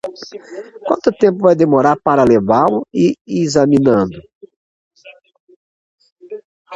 Quanto 0.85 1.11
tempo 1.21 1.43
vai 1.45 1.55
demorar 1.63 1.95
para 2.07 2.23
levá-lo 2.31 2.79
examinado? 3.43 4.17